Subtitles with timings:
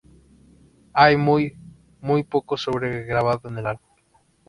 [0.93, 1.55] Hay muy,
[1.99, 3.91] muy poco sobre-grabado en el álbum.